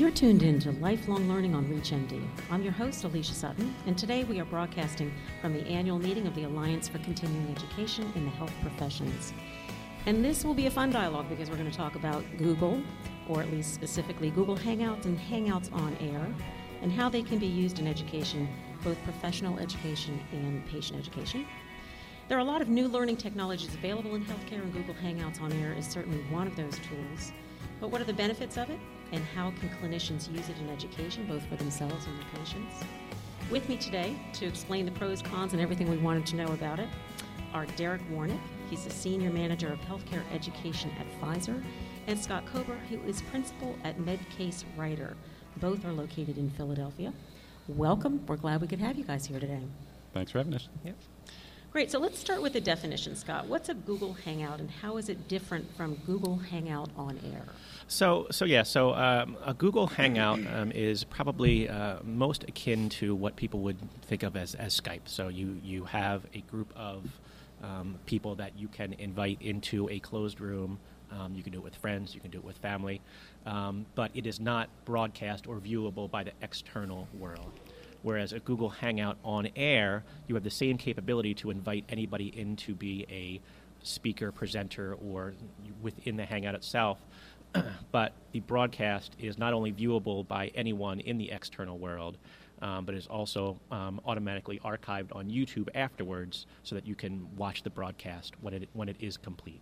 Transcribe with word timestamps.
You're 0.00 0.10
tuned 0.10 0.42
in 0.42 0.58
to 0.60 0.72
Lifelong 0.72 1.28
Learning 1.28 1.54
on 1.54 1.66
ReachMD. 1.66 2.26
I'm 2.50 2.62
your 2.62 2.72
host, 2.72 3.04
Alicia 3.04 3.34
Sutton, 3.34 3.74
and 3.84 3.98
today 3.98 4.24
we 4.24 4.40
are 4.40 4.46
broadcasting 4.46 5.12
from 5.42 5.52
the 5.52 5.60
annual 5.66 5.98
meeting 5.98 6.26
of 6.26 6.34
the 6.34 6.44
Alliance 6.44 6.88
for 6.88 6.96
Continuing 7.00 7.54
Education 7.54 8.10
in 8.14 8.24
the 8.24 8.30
Health 8.30 8.54
Professions. 8.62 9.34
And 10.06 10.24
this 10.24 10.42
will 10.42 10.54
be 10.54 10.64
a 10.64 10.70
fun 10.70 10.90
dialogue 10.90 11.28
because 11.28 11.50
we're 11.50 11.58
going 11.58 11.70
to 11.70 11.76
talk 11.76 11.96
about 11.96 12.24
Google, 12.38 12.82
or 13.28 13.42
at 13.42 13.52
least 13.52 13.74
specifically 13.74 14.30
Google 14.30 14.56
Hangouts 14.56 15.04
and 15.04 15.18
Hangouts 15.18 15.70
on 15.70 15.94
Air, 16.00 16.26
and 16.80 16.90
how 16.90 17.10
they 17.10 17.20
can 17.20 17.38
be 17.38 17.46
used 17.46 17.78
in 17.78 17.86
education, 17.86 18.48
both 18.82 18.96
professional 19.04 19.58
education 19.58 20.18
and 20.32 20.66
patient 20.68 20.98
education. 20.98 21.46
There 22.28 22.38
are 22.38 22.40
a 22.40 22.44
lot 22.44 22.62
of 22.62 22.70
new 22.70 22.88
learning 22.88 23.18
technologies 23.18 23.74
available 23.74 24.14
in 24.14 24.24
healthcare, 24.24 24.62
and 24.62 24.72
Google 24.72 24.94
Hangouts 24.94 25.42
on 25.42 25.52
Air 25.52 25.74
is 25.74 25.86
certainly 25.86 26.20
one 26.30 26.46
of 26.46 26.56
those 26.56 26.78
tools. 26.88 27.32
But 27.80 27.90
what 27.90 28.00
are 28.02 28.04
the 28.04 28.12
benefits 28.12 28.58
of 28.58 28.68
it, 28.68 28.78
and 29.12 29.24
how 29.24 29.52
can 29.52 29.70
clinicians 29.80 30.30
use 30.30 30.48
it 30.50 30.58
in 30.58 30.68
education, 30.68 31.26
both 31.26 31.44
for 31.46 31.56
themselves 31.56 32.06
and 32.06 32.18
their 32.18 32.26
patients? 32.34 32.84
With 33.50 33.66
me 33.68 33.78
today 33.78 34.14
to 34.34 34.46
explain 34.46 34.84
the 34.84 34.92
pros, 34.92 35.22
cons, 35.22 35.54
and 35.54 35.62
everything 35.62 35.88
we 35.88 35.96
wanted 35.96 36.26
to 36.26 36.36
know 36.36 36.48
about 36.48 36.78
it 36.78 36.88
are 37.54 37.64
Derek 37.76 38.02
Warnick. 38.10 38.38
He's 38.68 38.84
the 38.84 38.90
Senior 38.90 39.30
Manager 39.30 39.72
of 39.72 39.80
Healthcare 39.80 40.22
Education 40.32 40.92
at 41.00 41.06
Pfizer, 41.20 41.60
and 42.06 42.18
Scott 42.18 42.44
Kober, 42.46 42.76
who 42.90 43.00
is 43.08 43.22
Principal 43.22 43.74
at 43.82 43.98
MedCase 43.98 44.64
Writer. 44.76 45.16
Both 45.56 45.84
are 45.84 45.92
located 45.92 46.36
in 46.36 46.50
Philadelphia. 46.50 47.12
Welcome. 47.66 48.24
We're 48.26 48.36
glad 48.36 48.60
we 48.60 48.68
could 48.68 48.78
have 48.80 48.98
you 48.98 49.04
guys 49.04 49.26
here 49.26 49.40
today. 49.40 49.62
Thanks 50.12 50.32
for 50.32 50.38
having 50.38 50.54
us. 50.54 50.68
Yep. 50.84 50.96
Great. 51.72 51.88
So 51.88 52.00
let's 52.00 52.18
start 52.18 52.42
with 52.42 52.52
the 52.52 52.60
definition, 52.60 53.14
Scott. 53.14 53.46
What's 53.46 53.68
a 53.68 53.74
Google 53.74 54.12
Hangout, 54.12 54.58
and 54.58 54.68
how 54.68 54.96
is 54.96 55.08
it 55.08 55.28
different 55.28 55.72
from 55.76 55.94
Google 56.04 56.36
Hangout 56.36 56.88
on 56.96 57.20
Air? 57.32 57.44
So, 57.86 58.26
so 58.32 58.44
yeah, 58.44 58.64
so 58.64 58.92
um, 58.94 59.36
a 59.44 59.54
Google 59.54 59.86
Hangout 59.86 60.40
um, 60.52 60.72
is 60.72 61.04
probably 61.04 61.68
uh, 61.68 61.98
most 62.02 62.42
akin 62.48 62.88
to 62.88 63.14
what 63.14 63.36
people 63.36 63.60
would 63.60 63.78
think 64.02 64.24
of 64.24 64.36
as, 64.36 64.56
as 64.56 64.80
Skype. 64.80 65.02
So 65.04 65.28
you 65.28 65.60
you 65.62 65.84
have 65.84 66.26
a 66.34 66.40
group 66.40 66.72
of 66.74 67.04
um, 67.62 68.00
people 68.04 68.34
that 68.34 68.58
you 68.58 68.66
can 68.66 68.94
invite 68.94 69.40
into 69.40 69.88
a 69.90 70.00
closed 70.00 70.40
room. 70.40 70.80
Um, 71.12 71.34
you 71.36 71.44
can 71.44 71.52
do 71.52 71.58
it 71.58 71.64
with 71.64 71.76
friends, 71.76 72.16
you 72.16 72.20
can 72.20 72.32
do 72.32 72.38
it 72.38 72.44
with 72.44 72.58
family, 72.58 73.00
um, 73.46 73.86
but 73.94 74.10
it 74.14 74.26
is 74.26 74.40
not 74.40 74.68
broadcast 74.84 75.46
or 75.46 75.56
viewable 75.58 76.10
by 76.10 76.24
the 76.24 76.32
external 76.42 77.06
world. 77.18 77.52
Whereas 78.02 78.32
a 78.32 78.40
Google 78.40 78.70
Hangout 78.70 79.18
on 79.24 79.48
air, 79.56 80.04
you 80.26 80.34
have 80.34 80.44
the 80.44 80.50
same 80.50 80.78
capability 80.78 81.34
to 81.34 81.50
invite 81.50 81.84
anybody 81.88 82.28
in 82.28 82.56
to 82.56 82.74
be 82.74 83.06
a 83.10 83.40
speaker, 83.82 84.32
presenter, 84.32 84.94
or 84.94 85.34
within 85.82 86.16
the 86.16 86.24
Hangout 86.24 86.54
itself. 86.54 86.98
but 87.92 88.12
the 88.32 88.40
broadcast 88.40 89.14
is 89.18 89.38
not 89.38 89.52
only 89.52 89.72
viewable 89.72 90.26
by 90.26 90.48
anyone 90.54 91.00
in 91.00 91.18
the 91.18 91.30
external 91.30 91.78
world, 91.78 92.16
um, 92.62 92.84
but 92.84 92.94
is 92.94 93.06
also 93.06 93.58
um, 93.70 94.00
automatically 94.04 94.60
archived 94.64 95.14
on 95.14 95.28
YouTube 95.30 95.68
afterwards 95.74 96.46
so 96.62 96.74
that 96.74 96.86
you 96.86 96.94
can 96.94 97.26
watch 97.36 97.62
the 97.62 97.70
broadcast 97.70 98.34
when 98.40 98.54
it, 98.54 98.68
when 98.72 98.88
it 98.88 98.96
is 99.00 99.16
complete. 99.16 99.60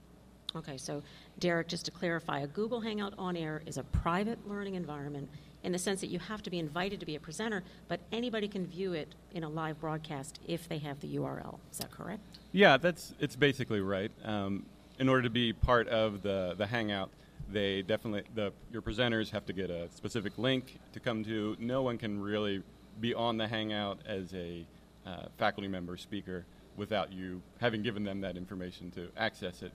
Okay, 0.57 0.79
so 0.79 1.03
Derek, 1.39 1.69
just 1.69 1.85
to 1.85 1.91
clarify, 1.91 2.41
a 2.41 2.47
Google 2.47 2.81
Hangout 2.81 3.13
on 3.19 3.37
air 3.37 3.63
is 3.67 3.77
a 3.77 3.83
private 3.85 4.49
learning 4.49 4.75
environment 4.75 5.29
in 5.69 5.73
the 5.73 5.79
sense 5.79 6.01
that 6.01 6.07
you 6.07 6.19
have 6.19 6.43
to 6.43 6.49
be 6.49 6.59
invited 6.59 6.99
to 6.99 7.05
be 7.05 7.15
a 7.15 7.21
presenter, 7.21 7.63
but 7.89 8.01
anybody 8.11 8.49
can 8.49 8.67
view 8.67 8.95
it 8.95 9.15
in 9.35 9.45
a 9.45 9.49
live 9.51 9.79
broadcast 9.79 10.41
if 10.47 10.67
they 10.67 10.79
have 10.79 10.99
the 11.01 11.17
URL. 11.17 11.59
Is 11.71 11.77
that 11.77 11.91
correct? 11.91 12.39
Yeah, 12.53 12.79
that's 12.79 13.13
it's 13.21 13.37
basically 13.37 13.83
right. 13.83 14.11
Um, 14.25 14.65
in 14.99 15.11
order 15.11 15.25
to 15.25 15.31
be 15.31 15.53
part 15.53 15.87
of 15.89 16.23
the 16.23 16.55
the 16.57 16.67
Hangout, 16.67 17.11
they 17.53 17.83
definitely 17.83 18.23
the 18.35 18.51
your 18.73 18.81
presenters 18.81 19.31
have 19.33 19.45
to 19.45 19.53
get 19.53 19.69
a 19.69 19.91
specific 19.91 20.39
link 20.39 20.79
to 20.95 21.01
come 21.01 21.23
to. 21.25 21.55
No 21.59 21.83
one 21.83 21.99
can 21.99 22.19
really 22.19 22.63
be 22.99 23.13
on 23.13 23.37
the 23.37 23.47
Hangout 23.47 23.99
as 24.07 24.33
a 24.33 24.65
uh, 25.07 25.27
faculty 25.37 25.69
member 25.69 25.99
speaker 25.99 26.47
without 26.79 27.13
you 27.13 27.43
having 27.61 27.83
given 27.83 28.05
them 28.05 28.23
that 28.23 28.39
information 28.39 28.91
to 28.93 29.09
access 29.19 29.61
it. 29.61 29.73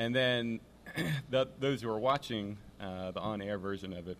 And 0.00 0.12
then 0.12 0.58
the, 1.30 1.46
those 1.60 1.82
who 1.82 1.88
are 1.88 2.00
watching 2.00 2.58
uh, 2.80 3.12
the 3.12 3.20
on-air 3.20 3.58
version 3.58 3.92
of 3.92 4.08
it 4.08 4.16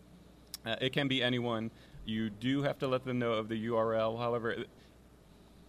uh, 0.66 0.76
it 0.80 0.92
can 0.92 1.08
be 1.08 1.22
anyone. 1.22 1.70
You 2.04 2.30
do 2.30 2.62
have 2.62 2.78
to 2.80 2.88
let 2.88 3.04
them 3.04 3.18
know 3.18 3.32
of 3.32 3.48
the 3.48 3.66
URL. 3.66 4.18
However, 4.18 4.56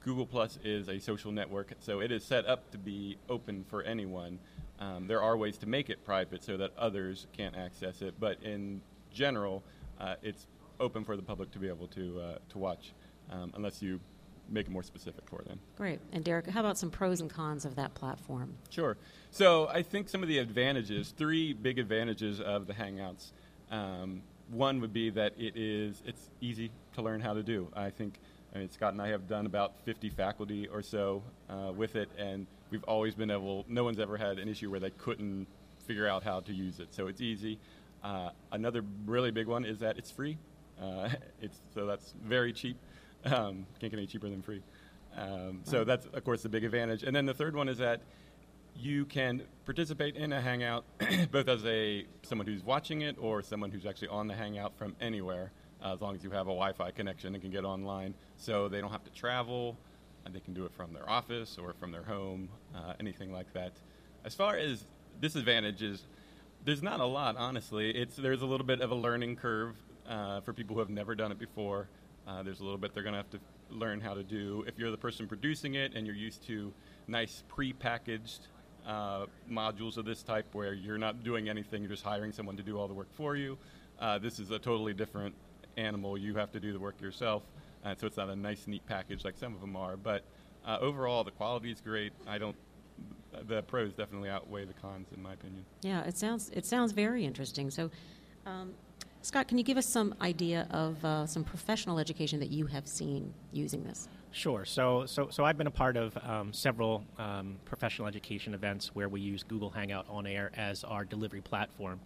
Google 0.03 0.25
Plus 0.25 0.58
is 0.63 0.88
a 0.90 1.00
social 1.00 1.31
network, 1.31 1.74
so 1.80 2.00
it 2.00 2.12
is 2.12 2.24
set 2.24 2.46
up 2.46 2.72
to 2.72 2.78
be 2.78 3.18
open 3.30 3.66
for 3.69 3.84
anyone. 3.84 4.40
Um, 4.80 5.07
there 5.07 5.22
are 5.22 5.36
ways 5.36 5.57
to 5.59 5.68
make 5.68 5.90
it 5.90 6.03
private 6.06 6.44
so 6.44 6.57
that 6.57 6.72
others 6.78 7.28
can't 7.36 7.56
access 7.56 8.02
it, 8.02 8.16
but 8.19 8.41
in 8.44 8.81
general, 9.12 9.63
uh, 10.00 10.16
it's 10.22 10.47
open 10.80 11.03
for 11.03 11.16
the 11.16 11.24
public 11.24 11.52
to 11.52 11.59
be 11.59 11.68
able 11.68 11.88
to 11.88 12.19
uh, 12.19 12.38
to 12.50 12.57
watch, 12.57 12.94
um, 13.31 13.52
unless 13.56 13.81
you 13.81 14.00
make 14.50 14.68
it 14.68 14.72
more 14.72 14.84
specific 14.84 15.28
for 15.28 15.41
them. 15.41 15.59
Great. 15.75 16.00
And 16.13 16.24
Derek, 16.24 16.47
how 16.47 16.62
about 16.62 16.78
some 16.78 16.90
pros 16.90 17.19
and 17.19 17.30
cons 17.30 17.66
of 17.66 17.75
that 17.75 17.94
platform? 17.94 18.53
Sure. 18.69 18.96
So 19.31 19.68
I 19.68 19.81
think 19.81 20.07
some 20.07 20.24
of 20.24 20.30
the 20.30 20.38
advantages, 20.38 21.13
three 21.18 21.53
big 21.53 21.80
advantages 21.80 22.40
of 22.40 22.68
the 22.68 22.74
Hangouts. 22.74 23.31
Um, 23.69 24.22
one 24.52 24.80
would 24.81 24.94
be 24.94 25.09
that 25.12 25.34
it 25.38 25.56
is 25.56 26.02
it's 26.06 26.30
easy 26.41 26.72
to 26.94 27.02
learn 27.02 27.22
how 27.22 27.34
to 27.34 27.44
do. 27.44 27.69
I 27.75 27.90
think 27.90 28.19
I 28.56 28.59
mean, 28.59 28.72
Scott 28.72 28.94
and 28.94 29.02
I 29.02 29.09
have 29.09 29.28
done 29.28 29.46
about 29.46 29.74
50 29.85 30.09
faculty 30.09 30.68
or 30.68 30.81
so 30.81 31.22
uh, 31.50 31.72
with 31.75 31.96
it, 31.96 32.09
and 32.18 32.47
we've 32.72 32.84
always 32.86 33.13
been 33.13 33.30
able. 33.30 33.66
No 33.68 33.84
one's 33.84 34.00
ever 34.00 34.18
had 34.18 34.40
an 34.40 34.47
issue 34.47 34.72
where 34.72 34.80
they 34.80 34.90
couldn't 34.91 35.47
figure 35.86 36.07
out 36.07 36.24
how 36.24 36.40
to 36.41 36.53
use 36.53 36.80
it. 36.80 36.94
So 36.94 37.07
it's 37.07 37.22
easy. 37.22 37.59
Uh, 38.03 38.30
another 38.52 38.84
really 39.06 39.31
big 39.31 39.47
one 39.47 39.66
is 39.66 39.80
that 39.80 39.97
it's 39.97 40.12
free. 40.12 40.38
Uh, 40.81 41.09
it's 41.41 41.59
so 41.74 41.86
that's 41.86 42.13
very 42.24 42.53
cheap. 42.53 42.78
Um, 43.25 43.66
can't 43.80 43.91
get 43.91 43.94
any 43.94 44.07
cheaper 44.07 44.30
than 44.30 44.41
free. 44.41 44.62
Um, 45.16 45.62
so 45.63 45.84
that's 45.84 46.06
of 46.06 46.24
course 46.24 46.41
the 46.41 46.50
big 46.50 46.63
advantage. 46.63 47.03
And 47.03 47.16
then 47.16 47.25
the 47.25 47.34
third 47.34 47.56
one 47.56 47.68
is 47.68 47.80
that 47.80 48.02
you 48.79 49.05
can 49.05 49.41
participate 49.65 50.15
in 50.15 50.31
a 50.33 50.41
hangout 50.41 50.85
both 51.31 51.47
as 51.47 51.65
a 51.65 52.05
someone 52.23 52.47
who's 52.47 52.63
watching 52.63 53.01
it 53.01 53.15
or 53.19 53.41
someone 53.41 53.71
who's 53.71 53.85
actually 53.85 54.07
on 54.09 54.27
the 54.27 54.33
hangout 54.33 54.77
from 54.77 54.95
anywhere 55.01 55.51
uh, 55.83 55.93
as 55.93 56.01
long 56.01 56.15
as 56.15 56.23
you 56.23 56.29
have 56.29 56.47
a 56.47 56.51
wi-fi 56.51 56.91
connection 56.91 57.33
and 57.33 57.41
can 57.41 57.51
get 57.51 57.65
online. 57.65 58.13
So 58.38 58.67
they 58.67 58.81
don't 58.81 58.91
have 58.91 59.03
to 59.03 59.11
travel 59.11 59.77
and 60.25 60.33
they 60.33 60.39
can 60.39 60.53
do 60.53 60.65
it 60.65 60.73
from 60.73 60.93
their 60.93 61.09
office 61.09 61.57
or 61.57 61.73
from 61.73 61.91
their 61.91 62.03
home 62.03 62.49
uh, 62.75 62.93
anything 62.99 63.31
like 63.31 63.51
that. 63.53 63.73
As 64.25 64.35
far 64.35 64.57
as 64.57 64.85
disadvantages 65.19 66.03
there's 66.63 66.83
not 66.83 66.99
a 66.99 67.05
lot 67.05 67.35
honestly. 67.38 67.91
It's 67.91 68.15
there's 68.15 68.41
a 68.41 68.45
little 68.45 68.65
bit 68.65 68.81
of 68.81 68.91
a 68.91 68.95
learning 68.95 69.38
curve 69.38 69.75
uh, 70.07 70.41
for 70.41 70.53
people 70.53 70.75
who 70.75 70.79
have 70.79 70.89
never 70.89 71.15
done 71.15 71.31
it 71.31 71.39
before. 71.39 71.88
Uh, 72.27 72.44
there's 72.44 72.59
a 72.59 72.63
little 72.63 72.77
bit 72.77 72.94
they're 72.94 73.03
going 73.03 73.13
to 73.13 73.19
have 73.19 73.29
to 73.29 73.39
learn 73.69 74.01
how 74.01 74.13
to 74.13 74.23
do. 74.23 74.63
If 74.67 74.77
you're 74.77 74.91
the 74.91 74.97
person 74.97 75.27
producing 75.27 75.75
it 75.75 75.94
and 75.95 76.05
you're 76.05 76.15
used 76.15 76.45
to 76.47 76.73
nice 77.07 77.44
pre-packaged 77.47 78.47
uh, 78.88 79.25
modules 79.52 79.98
of 79.98 80.06
this 80.06 80.24
type 80.24 80.48
where 80.53 80.74
you're 80.74 80.98
not 80.98 81.24
doing 81.24 81.50
anything, 81.50 81.81
you're 81.81 81.92
just 81.92 82.03
hiring 82.03 82.31
someone 82.31 82.56
to 82.58 82.64
do 82.64 82.80
all 82.80 82.88
the 82.88 82.94
work 82.94 83.14
for 83.14 83.36
you. 83.36 83.58
Uh, 84.00 84.18
this 84.18 84.40
is 84.40 84.52
a 84.52 84.59
totally 84.59 84.94
different 84.94 85.36
animal. 85.75 86.18
You 86.18 86.34
have 86.36 86.52
to 86.53 86.59
do 86.59 86.72
the 86.72 86.80
work 86.80 87.00
yourself, 87.02 87.44
uh, 87.84 87.94
so 87.96 88.08
it's 88.08 88.18
not 88.18 88.30
a 88.30 88.36
nice, 88.36 88.66
neat 88.66 88.86
package 88.86 89.25
like 89.25 89.38
some 89.38 89.53
of 89.53 89.62
them 89.62 89.75
are. 89.75 89.98
But 89.98 90.24
uh, 90.66 90.78
overall, 90.80 91.24
the 91.24 91.31
quality 91.31 91.72
is 91.72 91.81
great. 91.81 92.14
I 92.25 92.38
don't. 92.38 92.56
The 93.48 93.62
pros 93.64 93.94
definitely 93.94 94.30
outweigh 94.30 94.66
the 94.66 94.74
cons, 94.74 95.09
in 95.16 95.22
my 95.22 95.34
opinion. 95.34 95.66
Yeah, 95.81 96.04
it 96.04 96.18
sounds 96.18 96.50
it 96.52 96.66
sounds 96.66 96.92
very 96.92 97.25
interesting. 97.25 97.69
So, 97.69 97.92
um, 98.46 98.74
Scott, 99.22 99.48
can 99.48 99.58
you 99.58 99.64
give 99.64 99.78
us 99.78 99.86
some 99.86 100.16
idea 100.22 100.66
of 100.72 101.04
uh, 101.04 101.28
some 101.28 101.44
professional 101.44 102.00
education 102.00 102.40
that 102.40 102.50
you 102.50 102.66
have 102.68 102.88
seen 102.88 103.34
using 103.52 103.84
this? 103.84 104.08
Sure. 104.31 104.65
So, 104.65 105.05
so, 105.05 105.29
so 105.31 105.45
I've 105.45 105.57
been 105.57 105.67
a 105.67 105.71
part 105.71 105.97
of 105.97 106.15
um, 106.17 106.53
several 106.53 107.03
um, 107.17 107.55
professional 107.65 108.07
education 108.07 108.53
events 108.53 108.91
where 108.93 109.09
we 109.09 109.19
use 109.19 109.41
Google 109.41 109.69
Hangout 109.69 110.05
on 110.09 110.27
air 110.27 110.51
as 110.55 110.83
our 110.83 111.05
delivery 111.05 111.41
platform. 111.41 111.99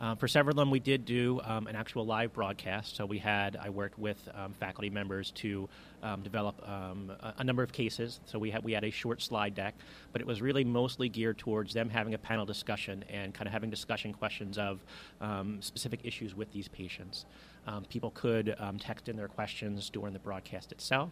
Uh, 0.00 0.14
for 0.14 0.26
several 0.26 0.52
of 0.52 0.56
them, 0.56 0.70
we 0.70 0.80
did 0.80 1.04
do 1.04 1.40
um, 1.44 1.66
an 1.66 1.76
actual 1.76 2.06
live 2.06 2.32
broadcast. 2.32 2.96
So 2.96 3.04
we 3.04 3.18
had, 3.18 3.56
I 3.56 3.68
worked 3.68 3.98
with 3.98 4.16
um, 4.34 4.52
faculty 4.54 4.90
members 4.90 5.30
to 5.32 5.68
um, 6.04 6.22
develop 6.22 6.56
um, 6.68 7.10
a, 7.20 7.34
a, 7.38 7.44
number 7.44 7.62
of 7.62 7.72
cases. 7.72 8.20
So 8.26 8.38
we 8.38 8.50
had 8.50 8.62
we 8.62 8.72
had 8.72 8.84
a 8.84 8.90
short 8.90 9.22
slide 9.22 9.54
deck, 9.54 9.74
but 10.12 10.20
it 10.20 10.26
was 10.26 10.40
really 10.40 10.62
mostly 10.62 11.08
geared 11.08 11.38
towards 11.38 11.74
them 11.74 11.88
having 11.88 12.14
a 12.14 12.18
panel 12.18 12.46
discussion 12.46 13.04
and 13.08 13.34
kind 13.34 13.48
of 13.48 13.52
having 13.52 13.70
discussion 13.70 14.12
questions 14.12 14.58
of 14.58 14.84
specific 15.60 16.00
issues 16.04 16.36
with 16.36 16.52
these 16.52 16.68
patients. 16.68 17.24
Um, 17.66 17.84
people 17.88 18.10
could 18.10 18.54
um, 18.58 18.78
text 18.78 19.08
in 19.08 19.16
their 19.16 19.28
questions 19.28 19.88
during 19.90 20.12
the 20.12 20.18
broadcast 20.18 20.70
itself. 20.70 21.10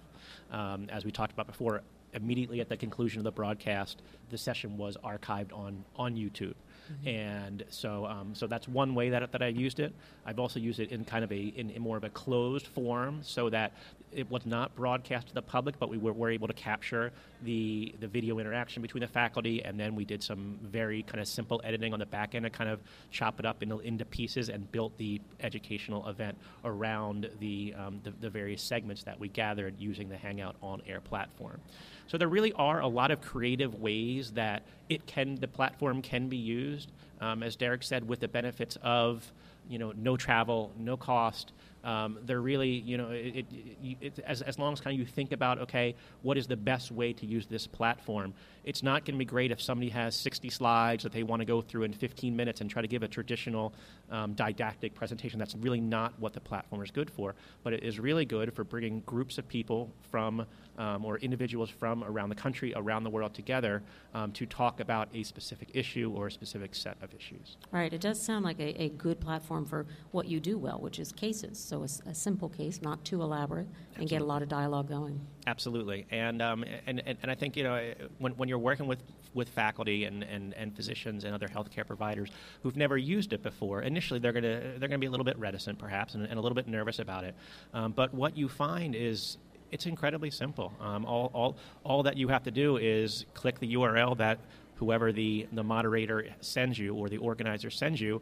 Um, 0.50 0.86
as 0.90 1.04
we 1.04 1.10
talked 1.10 1.32
about 1.32 1.46
before, 1.46 1.82
immediately 2.14 2.60
at 2.60 2.68
the 2.68 2.76
conclusion 2.76 3.20
of 3.20 3.24
the 3.24 3.32
broadcast, 3.32 4.02
the 4.30 4.38
session 4.38 4.76
was 4.76 4.96
archived 5.02 5.52
on, 5.52 5.84
on 5.96 6.14
YouTube. 6.14 6.54
Mm-hmm. 6.90 7.08
And 7.08 7.64
so, 7.68 8.06
um, 8.06 8.34
so 8.34 8.46
that's 8.46 8.68
one 8.68 8.94
way 8.94 9.10
that, 9.10 9.32
that 9.32 9.42
I 9.42 9.48
used 9.48 9.80
it. 9.80 9.92
I've 10.26 10.38
also 10.38 10.58
used 10.58 10.80
it 10.80 10.90
in 10.90 11.04
kind 11.04 11.24
of 11.24 11.32
a 11.32 11.36
in, 11.36 11.70
in, 11.70 11.82
more 11.82 11.96
of 11.96 12.04
a 12.04 12.10
closed 12.10 12.66
form, 12.66 13.20
so 13.22 13.50
that 13.50 13.72
it 14.12 14.30
was 14.30 14.44
not 14.44 14.74
broadcast 14.74 15.28
to 15.28 15.34
the 15.34 15.42
public, 15.42 15.78
but 15.78 15.88
we 15.88 15.98
were, 15.98 16.12
were 16.12 16.30
able 16.30 16.48
to 16.48 16.54
capture 16.54 17.12
the 17.42 17.94
the 18.00 18.06
video 18.06 18.38
interaction 18.38 18.82
between 18.82 19.00
the 19.00 19.06
faculty, 19.06 19.64
and 19.64 19.78
then 19.78 19.94
we 19.94 20.04
did 20.04 20.22
some 20.22 20.58
very 20.62 21.02
kind 21.02 21.20
of 21.20 21.28
simple 21.28 21.60
editing 21.64 21.92
on 21.92 21.98
the 21.98 22.06
back 22.06 22.34
end 22.34 22.44
to 22.44 22.50
kind 22.50 22.70
of 22.70 22.80
chop 23.10 23.40
it 23.40 23.46
up 23.46 23.62
into, 23.62 23.78
into 23.80 24.04
pieces 24.04 24.48
and 24.48 24.70
built 24.72 24.96
the 24.98 25.20
educational 25.40 26.08
event 26.08 26.36
around 26.64 27.28
the, 27.40 27.74
um, 27.76 28.00
the, 28.04 28.10
the 28.20 28.30
various 28.30 28.62
segments 28.62 29.02
that 29.02 29.18
we 29.18 29.28
gathered 29.28 29.74
using 29.78 30.08
the 30.08 30.16
Hangout 30.16 30.56
on 30.62 30.82
Air 30.86 31.00
platform. 31.00 31.60
So 32.06 32.18
there 32.18 32.28
really 32.28 32.52
are 32.54 32.80
a 32.80 32.88
lot 32.88 33.10
of 33.10 33.20
creative 33.20 33.80
ways 33.80 34.32
that 34.32 34.62
it 34.88 35.06
can 35.06 35.36
the 35.36 35.48
platform 35.48 36.02
can 36.02 36.28
be 36.28 36.36
used. 36.36 36.90
Um, 37.20 37.42
as 37.42 37.56
Derek 37.56 37.82
said, 37.82 38.08
with 38.08 38.20
the 38.20 38.28
benefits 38.28 38.76
of 38.82 39.30
you 39.68 39.78
know 39.78 39.92
no 39.96 40.16
travel, 40.16 40.72
no 40.78 40.96
cost. 40.96 41.52
Um, 41.84 42.18
they're 42.24 42.40
really, 42.40 42.68
you 42.68 42.96
know, 42.96 43.10
it, 43.10 43.44
it, 43.50 43.96
it, 44.00 44.18
as, 44.24 44.40
as 44.42 44.58
long 44.58 44.72
as 44.72 44.80
kind 44.80 44.94
of 44.94 45.00
you 45.00 45.06
think 45.06 45.32
about, 45.32 45.58
okay, 45.58 45.96
what 46.22 46.38
is 46.38 46.46
the 46.46 46.56
best 46.56 46.92
way 46.92 47.12
to 47.14 47.26
use 47.26 47.46
this 47.46 47.66
platform? 47.66 48.34
It's 48.64 48.84
not 48.84 49.04
going 49.04 49.16
to 49.16 49.18
be 49.18 49.24
great 49.24 49.50
if 49.50 49.60
somebody 49.60 49.90
has 49.90 50.14
60 50.14 50.48
slides 50.48 51.02
that 51.02 51.12
they 51.12 51.24
want 51.24 51.40
to 51.40 51.46
go 51.46 51.60
through 51.60 51.82
in 51.82 51.92
15 51.92 52.36
minutes 52.36 52.60
and 52.60 52.70
try 52.70 52.82
to 52.82 52.88
give 52.88 53.02
a 53.02 53.08
traditional 53.08 53.74
um, 54.12 54.34
didactic 54.34 54.94
presentation. 54.94 55.40
That's 55.40 55.56
really 55.56 55.80
not 55.80 56.14
what 56.20 56.34
the 56.34 56.40
platform 56.40 56.82
is 56.82 56.92
good 56.92 57.10
for. 57.10 57.34
But 57.64 57.72
it 57.72 57.82
is 57.82 57.98
really 57.98 58.24
good 58.24 58.54
for 58.54 58.62
bringing 58.62 59.00
groups 59.00 59.38
of 59.38 59.48
people 59.48 59.90
from 60.12 60.46
um, 60.78 61.04
or 61.04 61.18
individuals 61.18 61.68
from 61.68 62.02
around 62.04 62.28
the 62.28 62.34
country, 62.34 62.72
around 62.76 63.04
the 63.04 63.10
world 63.10 63.34
together 63.34 63.82
um, 64.14 64.32
to 64.32 64.46
talk 64.46 64.80
about 64.80 65.08
a 65.12 65.22
specific 65.22 65.68
issue 65.74 66.12
or 66.14 66.28
a 66.28 66.30
specific 66.30 66.74
set 66.74 66.96
of 67.02 67.12
issues. 67.14 67.56
Right. 67.72 67.92
It 67.92 68.00
does 68.00 68.22
sound 68.22 68.44
like 68.44 68.58
a, 68.58 68.82
a 68.82 68.88
good 68.90 69.20
platform 69.20 69.51
for 69.64 69.86
what 70.10 70.26
you 70.26 70.40
do 70.40 70.58
well, 70.58 70.78
which 70.78 70.98
is 70.98 71.12
cases. 71.12 71.58
So 71.58 71.82
a, 71.82 72.10
a 72.10 72.14
simple 72.14 72.48
case, 72.48 72.80
not 72.82 73.04
too 73.04 73.22
elaborate, 73.22 73.66
Absolutely. 73.68 74.00
and 74.00 74.08
get 74.08 74.22
a 74.22 74.24
lot 74.24 74.42
of 74.42 74.48
dialogue 74.48 74.88
going. 74.88 75.20
Absolutely. 75.46 76.06
And, 76.10 76.40
um, 76.40 76.64
and, 76.86 77.02
and, 77.06 77.18
and 77.22 77.30
I 77.30 77.34
think, 77.34 77.56
you 77.56 77.64
know, 77.64 77.92
when, 78.18 78.32
when 78.32 78.48
you're 78.48 78.58
working 78.58 78.86
with, 78.86 79.02
with 79.34 79.48
faculty 79.48 80.04
and, 80.04 80.22
and, 80.22 80.54
and 80.54 80.74
physicians 80.74 81.24
and 81.24 81.34
other 81.34 81.48
healthcare 81.48 81.86
providers 81.86 82.30
who've 82.62 82.76
never 82.76 82.96
used 82.96 83.32
it 83.32 83.42
before, 83.42 83.82
initially 83.82 84.20
they're 84.20 84.32
going 84.32 84.44
to 84.44 84.78
they're 84.78 84.88
going 84.88 84.92
to 84.92 84.98
be 84.98 85.06
a 85.06 85.10
little 85.10 85.24
bit 85.24 85.38
reticent, 85.38 85.78
perhaps, 85.78 86.14
and, 86.14 86.24
and, 86.24 86.38
a 86.38 86.40
little 86.40 86.54
bit 86.56 86.68
nervous 86.68 86.98
about 86.98 87.24
it. 87.24 87.34
Um, 87.74 87.92
but 87.92 88.12
what 88.14 88.36
you 88.36 88.48
find 88.48 88.94
is 88.94 89.38
it's 89.70 89.86
incredibly 89.86 90.30
simple. 90.30 90.72
Um, 90.80 91.04
all, 91.06 91.30
all, 91.32 91.56
all 91.82 92.02
that 92.02 92.16
you 92.16 92.28
have 92.28 92.44
to 92.44 92.50
do 92.50 92.76
is 92.76 93.24
click 93.34 93.58
the 93.58 93.74
URL 93.74 94.16
that 94.18 94.38
whoever 94.76 95.12
the, 95.12 95.46
the 95.52 95.62
moderator 95.62 96.26
sends 96.40 96.78
you 96.78 96.94
or 96.94 97.08
the 97.08 97.16
organizer 97.18 97.70
sends 97.70 98.00
you, 98.00 98.20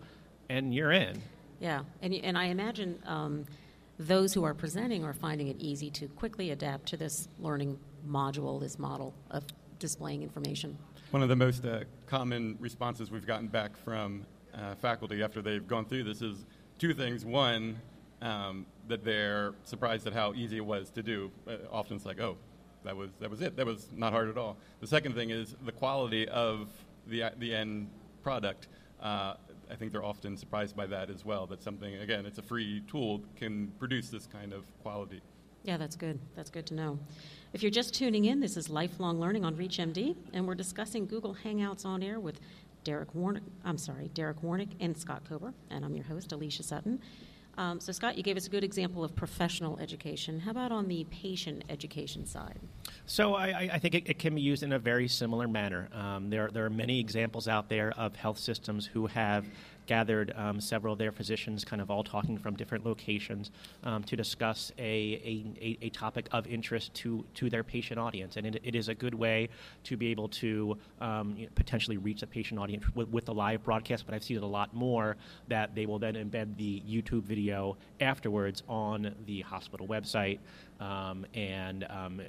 and 0.50 0.74
you're 0.74 0.92
in. 0.92 1.22
Yeah, 1.60 1.82
and, 2.02 2.12
and 2.14 2.36
I 2.36 2.46
imagine 2.46 2.98
um, 3.06 3.46
those 3.98 4.34
who 4.34 4.44
are 4.44 4.54
presenting 4.54 5.04
are 5.04 5.12
finding 5.12 5.48
it 5.48 5.56
easy 5.58 5.90
to 5.92 6.08
quickly 6.08 6.50
adapt 6.50 6.86
to 6.88 6.96
this 6.96 7.28
learning 7.38 7.78
module, 8.06 8.60
this 8.60 8.78
model 8.78 9.14
of 9.30 9.44
displaying 9.78 10.22
information. 10.22 10.76
One 11.12 11.22
of 11.22 11.28
the 11.28 11.36
most 11.36 11.64
uh, 11.64 11.84
common 12.06 12.56
responses 12.60 13.10
we've 13.10 13.26
gotten 13.26 13.46
back 13.46 13.76
from 13.76 14.26
uh, 14.52 14.74
faculty 14.74 15.22
after 15.22 15.40
they've 15.40 15.66
gone 15.66 15.84
through 15.84 16.04
this 16.04 16.20
is 16.20 16.44
two 16.78 16.94
things. 16.94 17.24
One, 17.24 17.78
um, 18.20 18.66
that 18.88 19.04
they're 19.04 19.54
surprised 19.62 20.06
at 20.06 20.12
how 20.12 20.34
easy 20.34 20.56
it 20.56 20.64
was 20.64 20.90
to 20.90 21.02
do. 21.02 21.30
Uh, 21.46 21.56
often 21.70 21.96
it's 21.96 22.04
like, 22.04 22.20
oh, 22.20 22.36
that 22.84 22.96
was 22.96 23.10
that 23.20 23.30
was 23.30 23.40
it. 23.40 23.56
That 23.56 23.66
was 23.66 23.88
not 23.94 24.12
hard 24.12 24.28
at 24.28 24.36
all. 24.36 24.56
The 24.80 24.86
second 24.86 25.14
thing 25.14 25.30
is 25.30 25.54
the 25.64 25.72
quality 25.72 26.26
of 26.28 26.68
the 27.06 27.24
the 27.38 27.54
end 27.54 27.88
product. 28.22 28.68
Uh, 29.00 29.34
I 29.70 29.76
think 29.76 29.92
they're 29.92 30.04
often 30.04 30.36
surprised 30.36 30.76
by 30.76 30.86
that 30.86 31.10
as 31.10 31.24
well. 31.24 31.46
That 31.46 31.62
something 31.62 31.94
again, 31.96 32.26
it's 32.26 32.38
a 32.38 32.42
free 32.42 32.82
tool 32.88 33.22
can 33.36 33.68
produce 33.78 34.08
this 34.08 34.26
kind 34.26 34.52
of 34.52 34.64
quality. 34.82 35.20
Yeah, 35.62 35.76
that's 35.76 35.96
good. 35.96 36.18
That's 36.36 36.50
good 36.50 36.66
to 36.66 36.74
know. 36.74 36.98
If 37.52 37.62
you're 37.62 37.70
just 37.70 37.94
tuning 37.94 38.24
in, 38.24 38.40
this 38.40 38.56
is 38.56 38.70
Lifelong 38.70 39.20
Learning 39.20 39.44
on 39.44 39.56
ReachMD, 39.56 40.16
and 40.32 40.46
we're 40.46 40.54
discussing 40.54 41.06
Google 41.06 41.36
Hangouts 41.44 41.84
on 41.84 42.02
air 42.02 42.18
with 42.18 42.40
Derek 42.82 43.12
Warnick. 43.12 43.42
I'm 43.64 43.76
sorry, 43.76 44.08
Derek 44.14 44.40
Warnick 44.40 44.70
and 44.80 44.96
Scott 44.96 45.22
Kober, 45.28 45.52
and 45.70 45.84
I'm 45.84 45.94
your 45.94 46.06
host, 46.06 46.32
Alicia 46.32 46.62
Sutton. 46.62 47.00
Um, 47.58 47.78
so, 47.78 47.92
Scott, 47.92 48.16
you 48.16 48.22
gave 48.22 48.38
us 48.38 48.46
a 48.46 48.50
good 48.50 48.64
example 48.64 49.04
of 49.04 49.14
professional 49.14 49.78
education. 49.80 50.40
How 50.40 50.52
about 50.52 50.72
on 50.72 50.88
the 50.88 51.04
patient 51.10 51.64
education 51.68 52.24
side? 52.24 52.58
So, 53.06 53.34
I, 53.34 53.70
I 53.72 53.78
think 53.78 53.94
it, 53.94 54.08
it, 54.08 54.18
can 54.18 54.34
be 54.34 54.40
used 54.40 54.62
in 54.62 54.72
a 54.72 54.78
very 54.78 55.08
similar 55.08 55.48
manner. 55.48 55.88
Um, 55.92 56.30
there, 56.30 56.48
there 56.52 56.64
are 56.64 56.70
many 56.70 57.00
examples 57.00 57.48
out 57.48 57.68
there 57.68 57.92
of 57.96 58.14
health 58.14 58.38
systems 58.38 58.86
who 58.86 59.06
have 59.08 59.44
gathered 59.90 60.32
um, 60.36 60.60
several 60.60 60.92
of 60.92 61.00
their 61.00 61.10
physicians, 61.10 61.64
kind 61.64 61.82
of 61.82 61.90
all 61.90 62.04
talking 62.04 62.38
from 62.38 62.54
different 62.54 62.86
locations, 62.86 63.50
um, 63.82 64.04
to 64.04 64.14
discuss 64.14 64.70
a, 64.78 65.52
a, 65.60 65.78
a, 65.82 65.88
topic 65.88 66.28
of 66.30 66.46
interest 66.46 66.94
to, 66.94 67.24
to 67.34 67.50
their 67.50 67.64
patient 67.64 67.98
audience. 67.98 68.36
And 68.36 68.46
it, 68.46 68.60
it 68.62 68.76
is 68.76 68.88
a 68.88 68.94
good 68.94 69.14
way 69.14 69.48
to 69.82 69.96
be 69.96 70.12
able 70.12 70.28
to 70.28 70.78
um, 71.00 71.34
you 71.36 71.46
know, 71.46 71.52
potentially 71.56 71.96
reach 71.96 72.20
the 72.20 72.28
patient 72.28 72.60
audience 72.60 72.84
with, 72.94 73.08
with 73.08 73.24
the 73.24 73.34
live 73.34 73.64
broadcast. 73.64 74.06
But 74.06 74.14
I've 74.14 74.22
seen 74.22 74.36
it 74.36 74.44
a 74.44 74.46
lot 74.46 74.72
more 74.72 75.16
that 75.48 75.74
they 75.74 75.86
will 75.86 75.98
then 75.98 76.14
embed 76.14 76.56
the 76.56 76.84
YouTube 76.88 77.24
video 77.24 77.76
afterwards 78.00 78.62
on 78.68 79.12
the 79.26 79.40
hospital 79.40 79.88
website. 79.88 80.38
Um, 80.78 81.26
and 81.34 81.84
um, 81.90 82.22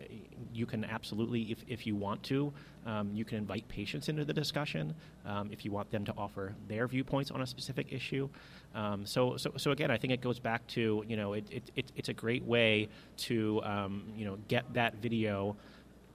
you 0.52 0.66
can 0.66 0.84
absolutely, 0.84 1.44
if, 1.52 1.60
if 1.68 1.86
you 1.86 1.96
want 1.96 2.24
to, 2.24 2.52
um, 2.86 3.12
you 3.14 3.24
can 3.24 3.38
invite 3.38 3.68
patients 3.68 4.10
into 4.10 4.26
the 4.26 4.34
discussion 4.34 4.94
um, 5.26 5.50
if 5.52 5.64
you 5.64 5.72
want 5.72 5.92
them 5.92 6.04
to 6.06 6.14
offer 6.18 6.54
their 6.68 6.88
viewpoints 6.88 7.32
on 7.32 7.42
a 7.42 7.48
specific 7.52 7.94
issue. 7.94 8.28
Um, 8.74 9.06
so, 9.06 9.38
so, 9.38 9.52
so 9.58 9.72
again, 9.72 9.92
I 9.92 9.98
think 9.98 10.14
it 10.14 10.22
goes 10.22 10.40
back 10.40 10.66
to 10.68 11.04
you 11.08 11.18
know 11.18 11.34
it, 11.34 11.46
it, 11.52 11.64
it 11.76 11.86
it's 11.96 12.10
a 12.10 12.14
great 12.14 12.44
way 12.44 12.90
to 13.28 13.62
um, 13.64 14.04
you 14.18 14.26
know 14.26 14.38
get 14.48 14.74
that 14.74 14.96
video. 14.96 15.56